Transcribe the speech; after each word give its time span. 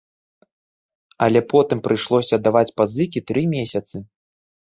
Але 1.25 1.41
потым 1.51 1.83
прыйшлося 1.89 2.33
аддаваць 2.39 2.73
пазыкі 2.81 3.19
тры 3.31 3.41
месяцы. 3.55 3.95